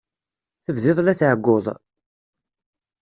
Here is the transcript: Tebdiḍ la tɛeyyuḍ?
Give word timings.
Tebdiḍ 0.65 0.97
la 1.01 1.13
tɛeyyuḍ? 1.19 1.65